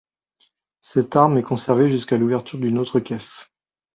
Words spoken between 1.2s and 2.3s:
est conservée jusqu'à